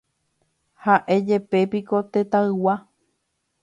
Háʼéjepepiko 0.83 1.97
tetãygua. 2.11 2.75